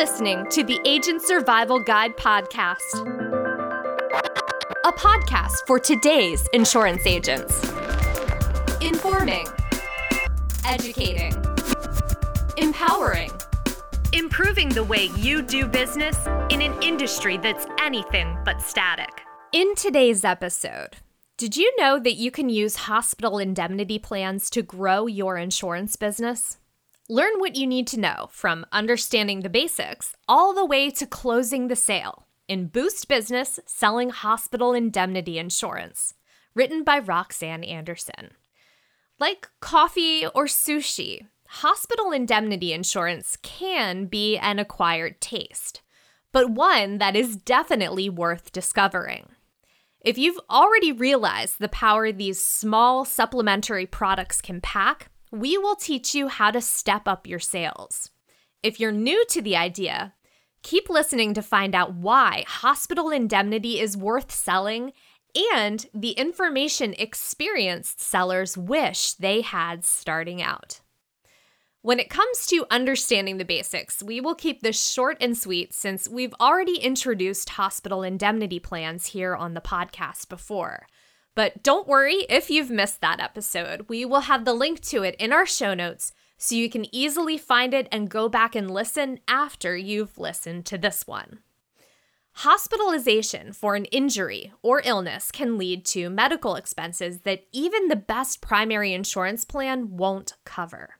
listening 0.00 0.46
to 0.48 0.64
the 0.64 0.80
Agent 0.86 1.20
Survival 1.20 1.78
Guide 1.78 2.16
podcast, 2.16 2.80
a 4.86 4.92
podcast 4.92 5.56
for 5.66 5.78
today's 5.78 6.48
insurance 6.54 7.06
agents. 7.06 7.62
Informing, 8.80 9.46
educating, 10.64 11.34
empowering, 12.56 13.30
improving 14.14 14.70
the 14.70 14.82
way 14.82 15.10
you 15.18 15.42
do 15.42 15.66
business 15.66 16.16
in 16.48 16.62
an 16.62 16.82
industry 16.82 17.36
that's 17.36 17.66
anything 17.78 18.38
but 18.42 18.62
static. 18.62 19.20
In 19.52 19.74
today's 19.74 20.24
episode, 20.24 20.96
did 21.36 21.58
you 21.58 21.70
know 21.76 21.98
that 21.98 22.14
you 22.14 22.30
can 22.30 22.48
use 22.48 22.76
hospital 22.76 23.38
indemnity 23.38 23.98
plans 23.98 24.48
to 24.48 24.62
grow 24.62 25.06
your 25.06 25.36
insurance 25.36 25.96
business? 25.96 26.56
Learn 27.10 27.40
what 27.40 27.56
you 27.56 27.66
need 27.66 27.88
to 27.88 27.98
know 27.98 28.28
from 28.30 28.64
understanding 28.70 29.40
the 29.40 29.48
basics 29.48 30.14
all 30.28 30.54
the 30.54 30.64
way 30.64 30.90
to 30.90 31.04
closing 31.04 31.66
the 31.66 31.74
sale 31.74 32.28
in 32.46 32.68
Boost 32.68 33.08
Business 33.08 33.58
Selling 33.66 34.10
Hospital 34.10 34.74
Indemnity 34.74 35.36
Insurance, 35.36 36.14
written 36.54 36.84
by 36.84 37.00
Roxanne 37.00 37.64
Anderson. 37.64 38.30
Like 39.18 39.48
coffee 39.58 40.24
or 40.24 40.44
sushi, 40.44 41.26
hospital 41.48 42.12
indemnity 42.12 42.72
insurance 42.72 43.36
can 43.42 44.04
be 44.04 44.38
an 44.38 44.60
acquired 44.60 45.20
taste, 45.20 45.82
but 46.30 46.52
one 46.52 46.98
that 46.98 47.16
is 47.16 47.34
definitely 47.34 48.08
worth 48.08 48.52
discovering. 48.52 49.30
If 50.00 50.16
you've 50.16 50.38
already 50.48 50.92
realized 50.92 51.58
the 51.58 51.68
power 51.68 52.12
these 52.12 52.40
small 52.40 53.04
supplementary 53.04 53.86
products 53.86 54.40
can 54.40 54.60
pack, 54.60 55.10
we 55.30 55.56
will 55.58 55.76
teach 55.76 56.14
you 56.14 56.28
how 56.28 56.50
to 56.50 56.60
step 56.60 57.06
up 57.06 57.26
your 57.26 57.38
sales. 57.38 58.10
If 58.62 58.80
you're 58.80 58.92
new 58.92 59.24
to 59.26 59.40
the 59.40 59.56
idea, 59.56 60.14
keep 60.62 60.90
listening 60.90 61.34
to 61.34 61.42
find 61.42 61.74
out 61.74 61.94
why 61.94 62.44
hospital 62.46 63.10
indemnity 63.10 63.80
is 63.80 63.96
worth 63.96 64.32
selling 64.32 64.92
and 65.52 65.86
the 65.94 66.10
information 66.10 66.94
experienced 66.98 68.00
sellers 68.00 68.58
wish 68.58 69.14
they 69.14 69.42
had 69.42 69.84
starting 69.84 70.42
out. 70.42 70.80
When 71.82 71.98
it 71.98 72.10
comes 72.10 72.46
to 72.48 72.66
understanding 72.70 73.38
the 73.38 73.44
basics, 73.44 74.02
we 74.02 74.20
will 74.20 74.34
keep 74.34 74.60
this 74.60 74.92
short 74.92 75.16
and 75.20 75.38
sweet 75.38 75.72
since 75.72 76.08
we've 76.08 76.34
already 76.38 76.78
introduced 76.78 77.50
hospital 77.50 78.02
indemnity 78.02 78.58
plans 78.58 79.06
here 79.06 79.34
on 79.34 79.54
the 79.54 79.62
podcast 79.62 80.28
before. 80.28 80.86
But 81.34 81.62
don't 81.62 81.88
worry 81.88 82.26
if 82.28 82.50
you've 82.50 82.70
missed 82.70 83.00
that 83.00 83.20
episode. 83.20 83.86
We 83.88 84.04
will 84.04 84.20
have 84.20 84.44
the 84.44 84.54
link 84.54 84.80
to 84.82 85.02
it 85.02 85.14
in 85.18 85.32
our 85.32 85.46
show 85.46 85.74
notes 85.74 86.12
so 86.36 86.54
you 86.54 86.70
can 86.70 86.92
easily 86.94 87.36
find 87.36 87.74
it 87.74 87.86
and 87.92 88.08
go 88.08 88.28
back 88.28 88.54
and 88.54 88.70
listen 88.70 89.20
after 89.28 89.76
you've 89.76 90.18
listened 90.18 90.66
to 90.66 90.78
this 90.78 91.06
one. 91.06 91.40
Hospitalization 92.32 93.52
for 93.52 93.74
an 93.74 93.84
injury 93.86 94.52
or 94.62 94.80
illness 94.84 95.30
can 95.30 95.58
lead 95.58 95.84
to 95.86 96.08
medical 96.08 96.54
expenses 96.54 97.20
that 97.20 97.44
even 97.52 97.88
the 97.88 97.96
best 97.96 98.40
primary 98.40 98.94
insurance 98.94 99.44
plan 99.44 99.96
won't 99.96 100.34
cover. 100.44 100.96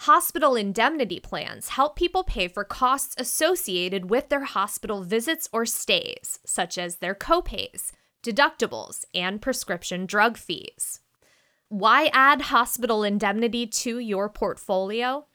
Hospital 0.00 0.54
indemnity 0.54 1.18
plans 1.20 1.70
help 1.70 1.96
people 1.96 2.22
pay 2.22 2.48
for 2.48 2.64
costs 2.64 3.14
associated 3.18 4.10
with 4.10 4.28
their 4.28 4.44
hospital 4.44 5.02
visits 5.02 5.48
or 5.52 5.64
stays, 5.64 6.38
such 6.44 6.76
as 6.76 6.96
their 6.96 7.14
copays, 7.14 7.92
deductibles, 8.22 9.04
and 9.14 9.42
prescription 9.42 10.06
drug 10.06 10.36
fees. 10.36 11.00
Why 11.68 12.10
add 12.12 12.42
hospital 12.42 13.02
indemnity 13.02 13.66
to 13.66 13.98
your 13.98 14.28
portfolio? 14.28 15.26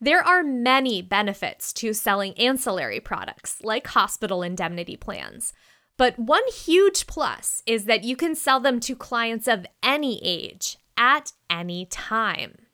There 0.00 0.22
are 0.22 0.42
many 0.42 1.00
benefits 1.00 1.72
to 1.74 1.92
selling 1.92 2.34
ancillary 2.38 3.00
products 3.00 3.62
like 3.62 3.86
hospital 3.86 4.42
indemnity 4.42 4.96
plans. 4.96 5.52
But 5.96 6.18
one 6.18 6.42
huge 6.48 7.06
plus 7.06 7.62
is 7.66 7.84
that 7.84 8.04
you 8.04 8.16
can 8.16 8.34
sell 8.34 8.60
them 8.60 8.80
to 8.80 8.96
clients 8.96 9.46
of 9.46 9.66
any 9.82 10.20
age 10.24 10.76
at 10.96 11.32
any 11.48 11.86
time. 11.86 12.66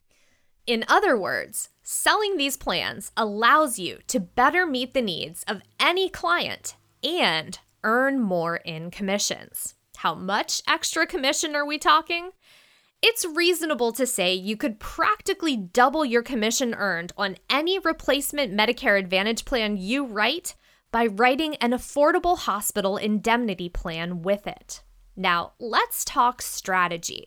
In 0.67 0.85
other 0.89 1.17
words, 1.17 1.69
selling 1.83 2.37
these 2.37 2.57
plans 2.57 3.13
allows 3.17 3.79
you 3.79 3.99
to 4.07 4.21
better 4.21 4.67
meet 4.67 4.95
the 4.95 5.03
needs 5.03 5.45
of 5.45 5.63
any 5.79 6.09
client 6.09 6.77
and 7.03 7.59
earn 7.85 8.21
more 8.21 8.57
in 8.57 8.91
commissions. 8.91 9.75
How 9.97 10.15
much 10.15 10.63
extra 10.69 11.07
commission 11.07 11.57
are 11.57 11.67
we 11.67 11.79
talking? 11.79 12.31
It's 13.01 13.25
reasonable 13.25 13.93
to 13.93 14.07
say 14.07 14.35
you 14.35 14.57
could 14.57 14.81
practically 14.81 15.57
double 15.57 16.05
your 16.05 16.23
commission 16.23 16.75
earned 16.75 17.13
on 17.17 17.37
any 17.49 17.79
replacement 17.79 18.53
Medicare 18.53 18.99
Advantage 18.99 19.45
plan 19.45 19.77
you 19.77 20.05
write 20.05 20.55
by 20.91 21.07
writing 21.07 21.55
an 21.57 21.71
affordable 21.71 22.39
hospital 22.39 22.97
indemnity 22.97 23.69
plan 23.69 24.23
with 24.23 24.47
it. 24.47 24.83
Now, 25.17 25.53
let's 25.61 26.05
talk 26.05 26.43
strategy. 26.43 27.27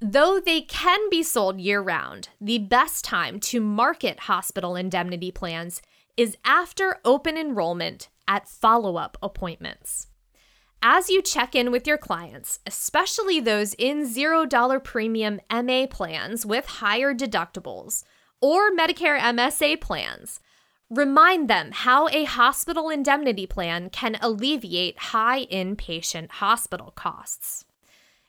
Though 0.00 0.40
they 0.40 0.62
can 0.62 1.08
be 1.10 1.22
sold 1.22 1.60
year 1.60 1.80
round, 1.80 2.30
the 2.40 2.58
best 2.58 3.04
time 3.04 3.38
to 3.40 3.60
market 3.60 4.20
hospital 4.20 4.74
indemnity 4.74 5.30
plans 5.30 5.80
is 6.16 6.36
after 6.44 6.98
open 7.04 7.38
enrollment 7.38 8.08
at 8.26 8.48
follow 8.48 8.96
up 8.96 9.16
appointments. 9.22 10.08
As 10.84 11.08
you 11.08 11.22
check 11.22 11.54
in 11.54 11.70
with 11.70 11.86
your 11.86 11.96
clients, 11.96 12.58
especially 12.66 13.38
those 13.38 13.72
in 13.74 14.04
$0 14.04 14.82
premium 14.82 15.40
MA 15.50 15.86
plans 15.86 16.44
with 16.44 16.66
higher 16.66 17.14
deductibles 17.14 18.02
or 18.40 18.70
Medicare 18.72 19.20
MSA 19.20 19.80
plans, 19.80 20.40
remind 20.90 21.48
them 21.48 21.70
how 21.72 22.08
a 22.08 22.24
hospital 22.24 22.90
indemnity 22.90 23.46
plan 23.46 23.90
can 23.90 24.18
alleviate 24.20 24.98
high 24.98 25.46
inpatient 25.46 26.32
hospital 26.32 26.90
costs. 26.96 27.64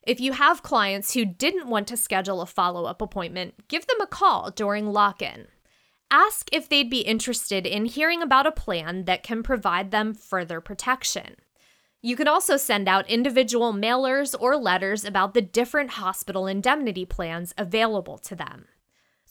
If 0.04 0.20
you 0.20 0.34
have 0.34 0.62
clients 0.62 1.14
who 1.14 1.26
didn't 1.26 1.68
want 1.68 1.88
to 1.88 1.98
schedule 1.98 2.42
a 2.42 2.46
follow 2.46 2.86
up 2.86 3.02
appointment, 3.02 3.68
give 3.68 3.88
them 3.88 4.00
a 4.00 4.08
call 4.08 4.52
during 4.52 4.92
lock 4.92 5.24
in 5.24 5.48
ask 6.12 6.50
if 6.52 6.70
they'd 6.70 6.90
be 6.90 7.02
interested 7.02 7.66
in 7.66 7.86
hearing 7.86 8.22
about 8.22 8.48
a 8.48 8.52
plan 8.52 9.06
that 9.06 9.24
can 9.24 9.44
provide 9.44 9.92
them 9.92 10.14
further 10.14 10.62
protection. 10.62 11.36
You 12.02 12.16
can 12.16 12.28
also 12.28 12.58
send 12.58 12.90
out 12.90 13.10
individual 13.10 13.74
mailers 13.74 14.36
or 14.38 14.58
letters 14.58 15.06
about 15.06 15.34
the 15.34 15.42
different 15.42 15.92
hospital 15.92 16.48
indemnity 16.48 17.06
plans 17.06 17.54
available 17.58 18.18
to 18.20 18.36
them. 18.36 18.66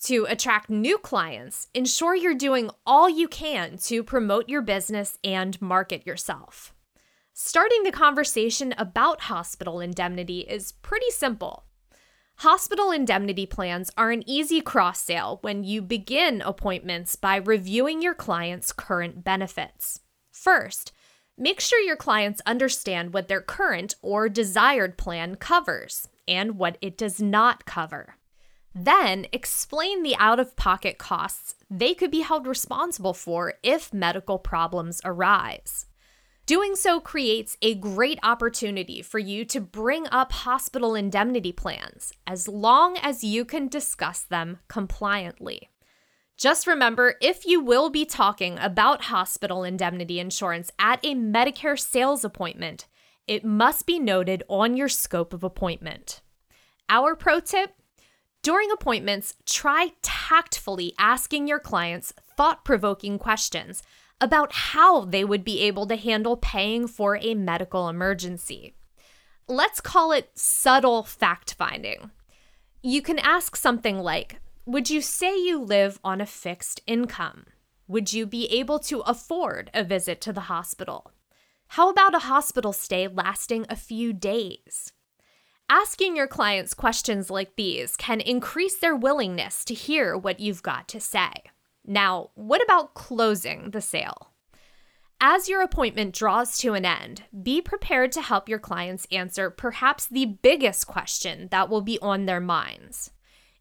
To 0.04 0.26
attract 0.28 0.70
new 0.70 0.98
clients, 0.98 1.68
ensure 1.74 2.16
you're 2.16 2.34
doing 2.34 2.70
all 2.84 3.08
you 3.08 3.28
can 3.28 3.76
to 3.84 4.02
promote 4.02 4.48
your 4.48 4.62
business 4.62 5.18
and 5.22 5.60
market 5.62 6.06
yourself. 6.06 6.74
Starting 7.34 7.82
the 7.82 7.92
conversation 7.92 8.74
about 8.76 9.22
hospital 9.22 9.78
indemnity 9.78 10.40
is 10.40 10.72
pretty 10.72 11.10
simple. 11.10 11.66
Hospital 12.36 12.90
indemnity 12.90 13.46
plans 13.46 13.90
are 13.96 14.10
an 14.10 14.28
easy 14.28 14.60
cross 14.60 15.00
sale 15.00 15.38
when 15.42 15.62
you 15.62 15.80
begin 15.80 16.42
appointments 16.42 17.14
by 17.14 17.36
reviewing 17.36 18.02
your 18.02 18.14
client's 18.14 18.72
current 18.72 19.22
benefits. 19.22 20.00
First, 20.32 20.92
make 21.38 21.60
sure 21.60 21.80
your 21.80 21.96
clients 21.96 22.42
understand 22.44 23.14
what 23.14 23.28
their 23.28 23.40
current 23.40 23.94
or 24.02 24.28
desired 24.28 24.98
plan 24.98 25.36
covers 25.36 26.08
and 26.26 26.58
what 26.58 26.78
it 26.80 26.98
does 26.98 27.20
not 27.22 27.64
cover. 27.64 28.16
Then, 28.74 29.26
explain 29.32 30.02
the 30.02 30.16
out 30.16 30.40
of 30.40 30.56
pocket 30.56 30.98
costs 30.98 31.54
they 31.70 31.94
could 31.94 32.10
be 32.10 32.22
held 32.22 32.46
responsible 32.46 33.14
for 33.14 33.54
if 33.62 33.92
medical 33.92 34.38
problems 34.38 35.00
arise. 35.04 35.86
Doing 36.44 36.74
so 36.74 36.98
creates 36.98 37.56
a 37.62 37.76
great 37.76 38.18
opportunity 38.24 39.00
for 39.00 39.20
you 39.20 39.44
to 39.44 39.60
bring 39.60 40.08
up 40.08 40.32
hospital 40.32 40.96
indemnity 40.96 41.52
plans 41.52 42.12
as 42.26 42.48
long 42.48 42.96
as 42.96 43.22
you 43.22 43.44
can 43.44 43.68
discuss 43.68 44.22
them 44.22 44.58
compliantly. 44.66 45.70
Just 46.36 46.66
remember 46.66 47.14
if 47.20 47.46
you 47.46 47.60
will 47.60 47.90
be 47.90 48.04
talking 48.04 48.58
about 48.58 49.02
hospital 49.04 49.62
indemnity 49.62 50.18
insurance 50.18 50.72
at 50.80 50.98
a 51.04 51.14
Medicare 51.14 51.78
sales 51.78 52.24
appointment, 52.24 52.88
it 53.28 53.44
must 53.44 53.86
be 53.86 54.00
noted 54.00 54.42
on 54.48 54.76
your 54.76 54.88
scope 54.88 55.32
of 55.32 55.44
appointment. 55.44 56.22
Our 56.88 57.14
pro 57.14 57.38
tip 57.38 57.76
during 58.42 58.72
appointments, 58.72 59.36
try 59.46 59.92
tactfully 60.02 60.94
asking 60.98 61.46
your 61.46 61.60
clients 61.60 62.12
thought 62.36 62.64
provoking 62.64 63.16
questions 63.16 63.84
about 64.22 64.52
how 64.52 65.04
they 65.04 65.24
would 65.24 65.42
be 65.42 65.60
able 65.62 65.84
to 65.88 65.96
handle 65.96 66.36
paying 66.36 66.86
for 66.86 67.18
a 67.20 67.34
medical 67.34 67.88
emergency. 67.88 68.76
Let's 69.48 69.80
call 69.80 70.12
it 70.12 70.30
subtle 70.38 71.02
fact 71.02 71.54
finding. 71.54 72.12
You 72.82 73.02
can 73.02 73.18
ask 73.18 73.56
something 73.56 73.98
like 73.98 74.40
Would 74.64 74.88
you 74.88 75.00
say 75.00 75.36
you 75.36 75.60
live 75.60 75.98
on 76.04 76.20
a 76.20 76.26
fixed 76.26 76.80
income? 76.86 77.46
Would 77.88 78.12
you 78.12 78.24
be 78.24 78.46
able 78.46 78.78
to 78.78 79.00
afford 79.00 79.70
a 79.74 79.82
visit 79.82 80.20
to 80.20 80.32
the 80.32 80.42
hospital? 80.42 81.10
How 81.68 81.90
about 81.90 82.14
a 82.14 82.20
hospital 82.20 82.72
stay 82.72 83.08
lasting 83.08 83.66
a 83.68 83.76
few 83.76 84.12
days? 84.12 84.92
Asking 85.68 86.16
your 86.16 86.28
clients 86.28 86.74
questions 86.74 87.28
like 87.28 87.56
these 87.56 87.96
can 87.96 88.20
increase 88.20 88.76
their 88.76 88.94
willingness 88.94 89.64
to 89.64 89.74
hear 89.74 90.16
what 90.16 90.38
you've 90.38 90.62
got 90.62 90.86
to 90.88 91.00
say. 91.00 91.32
Now, 91.84 92.30
what 92.34 92.62
about 92.62 92.94
closing 92.94 93.70
the 93.70 93.80
sale? 93.80 94.32
As 95.20 95.48
your 95.48 95.62
appointment 95.62 96.14
draws 96.14 96.58
to 96.58 96.74
an 96.74 96.84
end, 96.84 97.22
be 97.42 97.62
prepared 97.62 98.10
to 98.12 98.22
help 98.22 98.48
your 98.48 98.58
clients 98.58 99.06
answer 99.12 99.50
perhaps 99.50 100.06
the 100.06 100.26
biggest 100.26 100.88
question 100.88 101.46
that 101.52 101.68
will 101.68 101.80
be 101.80 101.98
on 102.00 102.26
their 102.26 102.40
minds 102.40 103.12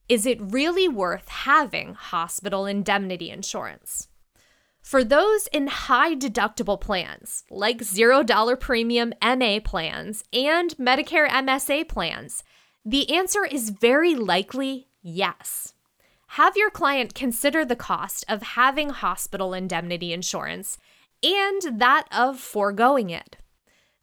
Is 0.09 0.25
it 0.25 0.41
really 0.41 0.87
worth 0.87 1.29
having 1.29 1.93
hospital 1.93 2.65
indemnity 2.65 3.29
insurance? 3.29 4.07
For 4.81 5.03
those 5.03 5.47
in 5.47 5.67
high 5.67 6.15
deductible 6.15 6.81
plans, 6.81 7.43
like 7.51 7.77
$0 7.77 8.59
premium 8.59 9.13
MA 9.21 9.59
plans 9.63 10.23
and 10.33 10.75
Medicare 10.77 11.29
MSA 11.29 11.87
plans, 11.87 12.43
the 12.83 13.15
answer 13.15 13.45
is 13.45 13.69
very 13.69 14.15
likely 14.15 14.87
yes. 15.03 15.73
Have 16.35 16.55
your 16.55 16.69
client 16.69 17.13
consider 17.13 17.65
the 17.65 17.75
cost 17.75 18.23
of 18.29 18.41
having 18.41 18.91
hospital 18.91 19.53
indemnity 19.53 20.13
insurance 20.13 20.77
and 21.21 21.77
that 21.81 22.07
of 22.09 22.39
foregoing 22.39 23.09
it. 23.09 23.35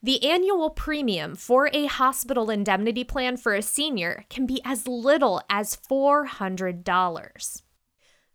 The 0.02 0.22
annual 0.22 0.68
premium 0.68 1.36
for 1.36 1.70
a 1.72 1.86
hospital 1.86 2.50
indemnity 2.50 3.02
plan 3.02 3.38
for 3.38 3.54
a 3.54 3.62
senior 3.62 4.26
can 4.28 4.44
be 4.44 4.60
as 4.62 4.86
little 4.86 5.40
as 5.48 5.74
$400. 5.74 7.62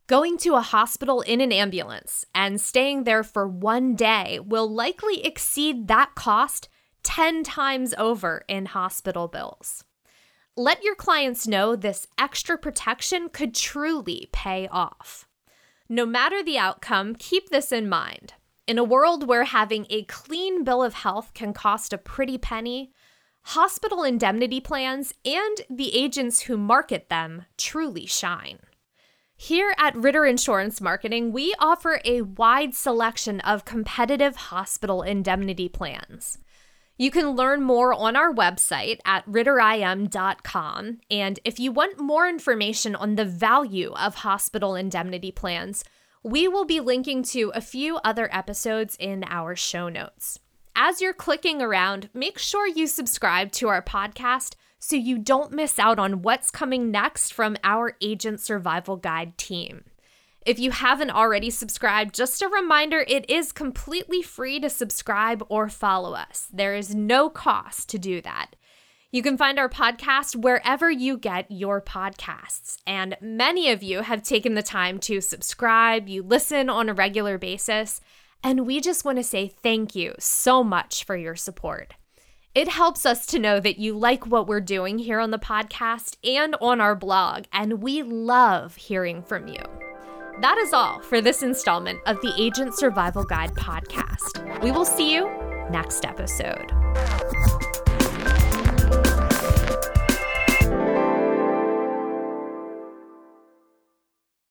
Going 0.08 0.38
to 0.40 0.56
a 0.56 0.62
hospital 0.62 1.22
in 1.22 1.40
an 1.40 1.52
ambulance 1.52 2.26
and 2.34 2.60
staying 2.60 3.04
there 3.04 3.24
for 3.24 3.48
one 3.48 3.94
day 3.94 4.40
will 4.40 4.68
likely 4.68 5.24
exceed 5.24 5.88
that 5.88 6.16
cost 6.16 6.68
10 7.04 7.44
times 7.44 7.94
over 8.00 8.44
in 8.48 8.66
hospital 8.66 9.28
bills. 9.28 9.84
Let 10.56 10.84
your 10.84 10.94
clients 10.94 11.48
know 11.48 11.76
this 11.76 12.06
extra 12.16 12.60
protection 12.60 13.30
could 13.30 13.56
truly 13.56 14.30
pay 14.32 14.68
off. 14.68 15.28
No 15.90 16.06
matter 16.06 16.44
the 16.44 16.60
outcome, 16.60 17.16
keep 17.16 17.50
this 17.50 17.72
in 17.72 17.90
mind. 17.90 18.36
In 18.68 18.78
a 18.78 18.84
world 18.84 19.28
where 19.28 19.46
having 19.46 19.88
a 19.90 20.04
clean 20.04 20.64
bill 20.64 20.84
of 20.84 20.94
health 20.94 21.34
can 21.34 21.54
cost 21.54 21.92
a 21.92 21.98
pretty 21.98 22.38
penny, 22.38 22.92
hospital 23.46 24.04
indemnity 24.04 24.60
plans 24.60 25.12
and 25.26 25.58
the 25.72 25.96
agents 25.96 26.42
who 26.42 26.56
market 26.56 27.10
them 27.10 27.46
truly 27.58 28.06
shine. 28.06 28.60
Here 29.36 29.74
at 29.80 29.96
Ritter 29.96 30.24
Insurance 30.24 30.80
Marketing, 30.80 31.32
we 31.32 31.56
offer 31.58 32.00
a 32.06 32.22
wide 32.22 32.76
selection 32.76 33.40
of 33.40 33.66
competitive 33.66 34.36
hospital 34.36 35.02
indemnity 35.02 35.68
plans. 35.68 36.38
You 36.98 37.10
can 37.10 37.32
learn 37.32 37.64
more 37.64 37.94
on 37.94 38.16
our 38.16 38.32
website 38.32 39.00
at 39.04 39.26
ritterim.com. 39.26 41.00
And 41.10 41.40
if 41.44 41.60
you 41.60 41.72
want 41.72 42.00
more 42.00 42.28
information 42.28 42.96
on 42.96 43.16
the 43.16 43.26
value 43.26 43.92
of 43.94 44.16
hospital 44.16 44.76
indemnity 44.76 45.32
plans, 45.32 45.84
we 46.22 46.48
will 46.48 46.66
be 46.66 46.80
linking 46.80 47.24
to 47.24 47.52
a 47.56 47.62
few 47.62 47.98
other 47.98 48.30
episodes 48.32 48.96
in 49.00 49.24
our 49.28 49.56
show 49.56 49.90
notes. 49.90 50.40
As 50.76 51.02
you're 51.02 51.14
clicking 51.14 51.62
around, 51.62 52.10
make 52.14 52.38
sure 52.38 52.68
you 52.68 52.88
subscribe 52.88 53.52
to 53.54 53.68
our 53.68 53.82
podcast 53.82 54.56
so 54.80 54.96
you 54.96 55.18
don't 55.18 55.52
miss 55.52 55.80
out 55.80 55.98
on 55.98 56.22
what's 56.22 56.52
coming 56.52 56.92
next 56.92 57.34
from 57.34 57.58
our 57.64 57.96
Agent 58.02 58.40
Survival 58.40 58.98
Guide 58.98 59.38
team. 59.38 59.84
If 60.46 60.60
you 60.60 60.72
haven't 60.72 61.12
already 61.12 61.50
subscribed, 61.50 62.14
just 62.14 62.42
a 62.42 62.50
reminder 62.50 63.06
it 63.08 63.30
is 63.30 63.54
completely 63.54 64.22
free 64.22 64.60
to 64.60 64.70
subscribe 64.70 65.46
or 65.48 65.70
follow 65.70 66.14
us. 66.14 66.50
There 66.52 66.76
is 66.76 66.94
no 66.94 67.30
cost 67.30 67.88
to 67.90 67.98
do 67.98 68.20
that. 68.22 68.56
You 69.10 69.22
can 69.22 69.38
find 69.38 69.58
our 69.58 69.70
podcast 69.70 70.36
wherever 70.36 70.92
you 70.92 71.18
get 71.18 71.50
your 71.50 71.80
podcasts. 71.82 72.78
And 72.86 73.16
many 73.22 73.72
of 73.72 73.84
you 73.84 74.02
have 74.02 74.24
taken 74.24 74.56
the 74.56 74.64
time 74.64 75.00
to 75.02 75.22
subscribe, 75.22 76.10
you 76.10 76.24
listen 76.24 76.70
on 76.70 76.90
a 76.90 76.94
regular 76.94 77.38
basis. 77.38 78.02
And 78.44 78.66
we 78.66 78.82
just 78.82 79.06
want 79.06 79.20
to 79.20 79.24
say 79.24 79.48
thank 79.48 79.96
you 79.96 80.16
so 80.20 80.62
much 80.62 81.06
for 81.06 81.16
your 81.16 81.36
support. 81.36 81.94
It 82.54 82.68
helps 82.68 83.06
us 83.06 83.26
to 83.28 83.40
know 83.40 83.62
that 83.62 83.80
you 83.80 83.98
like 83.98 84.28
what 84.28 84.48
we're 84.48 84.60
doing 84.60 85.00
here 85.00 85.20
on 85.20 85.32
the 85.32 85.40
podcast 85.40 86.18
and 86.24 86.56
on 86.60 86.82
our 86.82 86.96
blog, 86.96 87.46
and 87.54 87.82
we 87.82 88.04
love 88.04 88.76
hearing 88.76 89.24
from 89.24 89.48
you. 89.48 89.93
That 90.42 90.58
is 90.58 90.74
all 90.74 91.00
for 91.00 91.22
this 91.22 91.44
installment 91.44 92.00
of 92.06 92.20
the 92.22 92.34
Agent 92.38 92.76
Survival 92.76 93.24
Guide 93.24 93.54
podcast. 93.54 94.62
We 94.64 94.72
will 94.72 94.86
see 94.86 95.14
you 95.14 95.30
next 95.70 96.06
episode. 96.06 96.83